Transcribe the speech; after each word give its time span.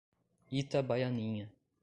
Itabaianinha 0.59 1.45